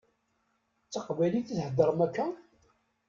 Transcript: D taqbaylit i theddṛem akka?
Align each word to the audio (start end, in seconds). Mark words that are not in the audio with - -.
D 0.87 0.89
taqbaylit 0.93 1.49
i 1.57 1.57
theddṛem 1.59 1.99
akka? 2.05 2.27